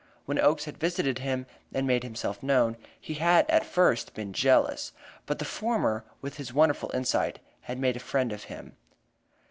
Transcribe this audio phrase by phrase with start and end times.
[0.25, 4.93] When Oakes had visited him and made himself known, he had at first been jealous;
[5.27, 8.75] but the former, with his wonderful insight, had made a friend of him.